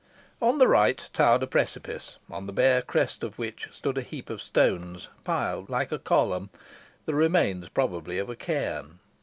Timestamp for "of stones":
4.31-5.09